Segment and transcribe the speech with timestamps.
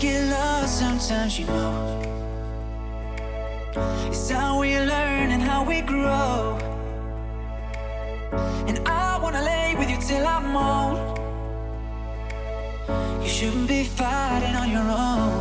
[0.00, 2.00] get lost sometimes, you know.
[4.06, 6.56] It's how we learn and how we grow.
[8.66, 11.18] And I wanna lay with you till I'm old.
[13.22, 15.32] You shouldn't be fighting on your own.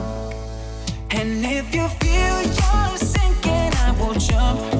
[1.11, 4.78] And if you feel you're sinking, I will jump.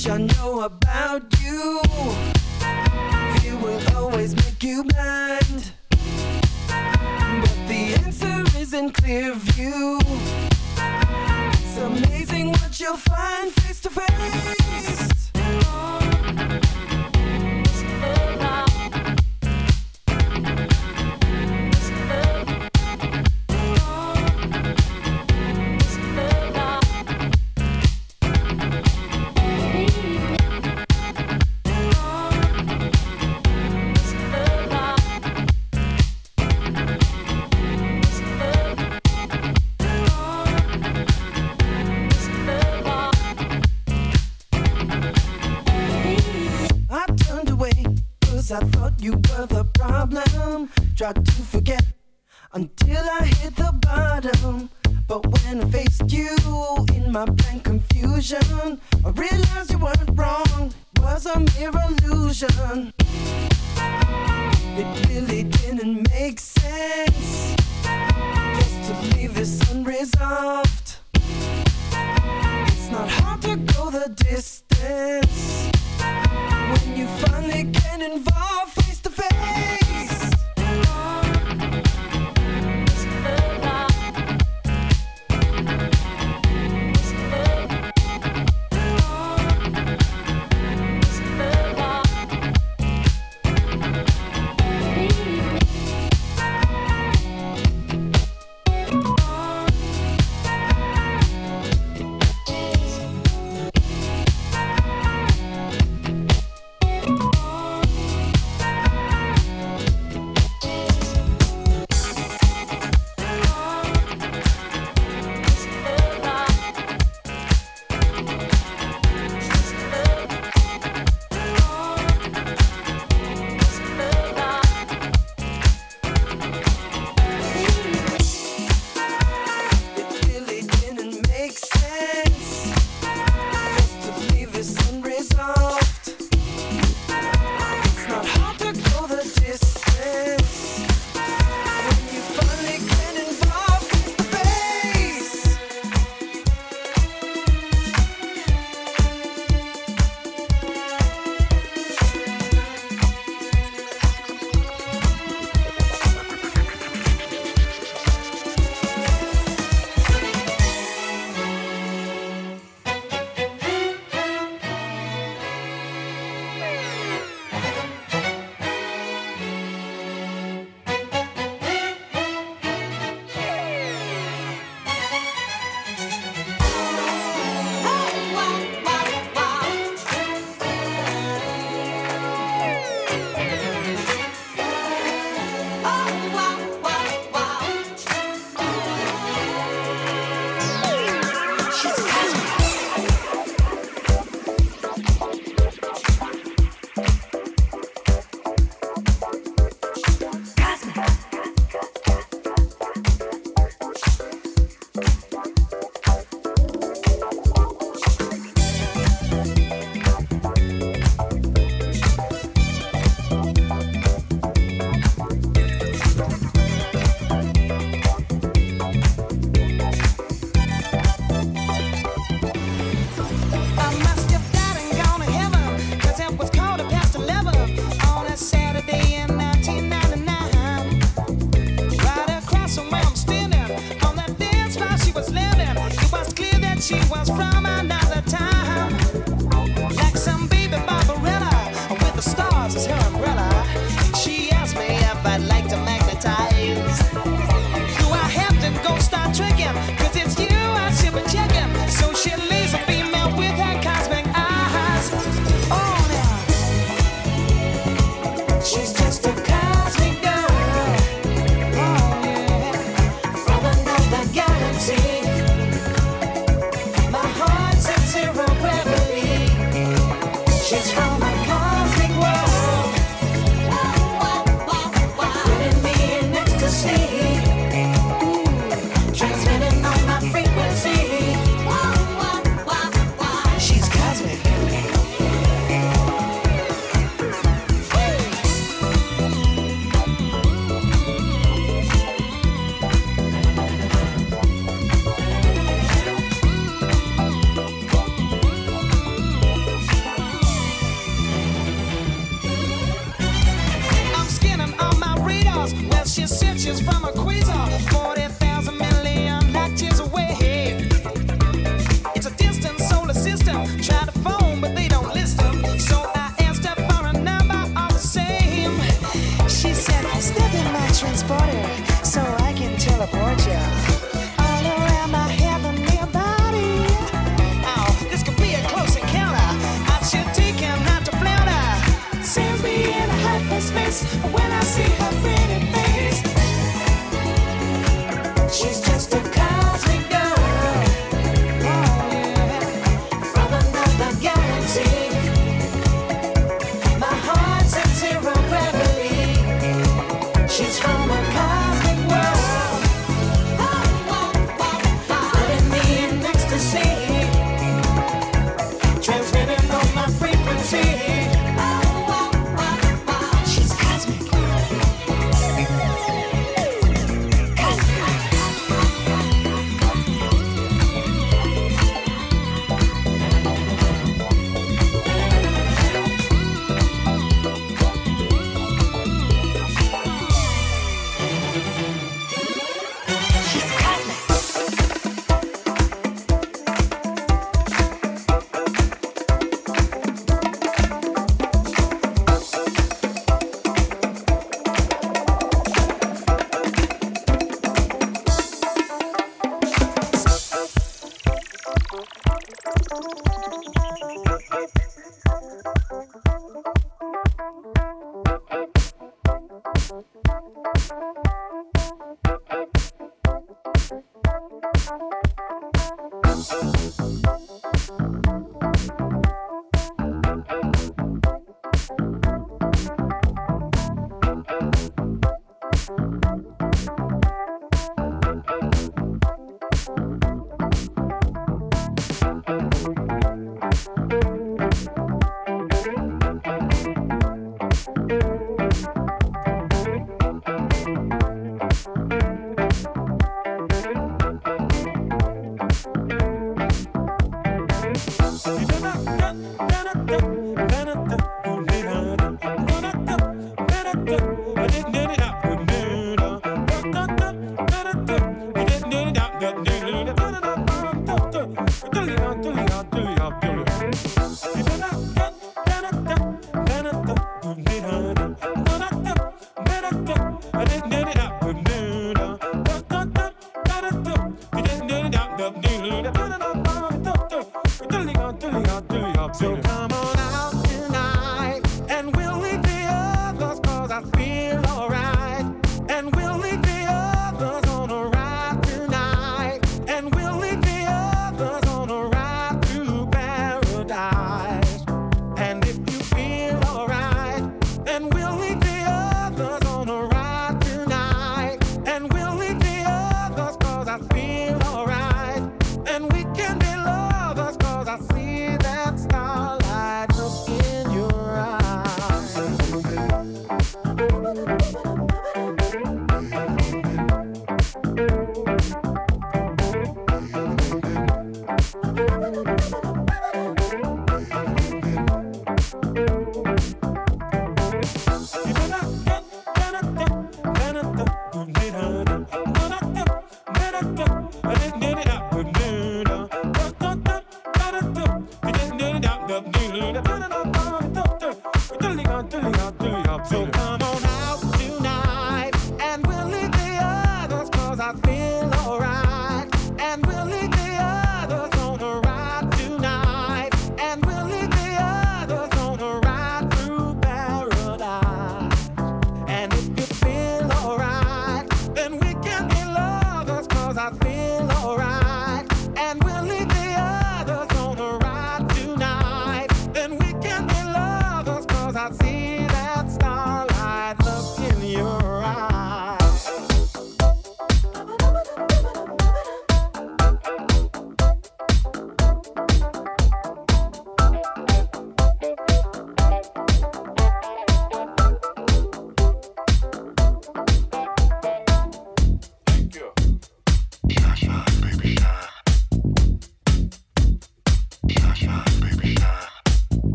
[0.00, 1.80] much I know about you.
[3.40, 5.72] Fear will always make you blind.
[6.68, 9.98] But the answer is in clear view.
[11.52, 15.09] It's amazing what you'll find face to face.
[51.00, 51.22] try to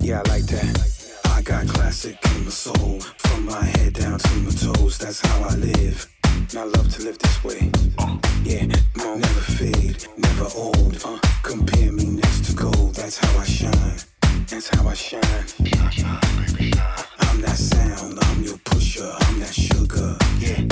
[0.00, 1.20] Yeah, I like that.
[1.26, 3.00] I got classic in my soul.
[3.18, 6.06] From my head down to my toes, that's how I live.
[6.24, 7.70] And I love to live this way.
[7.98, 8.66] Uh, yeah,
[8.96, 11.00] Mom, never fade, never old.
[11.04, 13.98] Uh, Compare me next to gold, that's how I shine.
[14.48, 15.22] That's how I shine.
[17.20, 20.16] I'm that sound, I'm your pusher, I'm that sugar.
[20.38, 20.71] Yeah.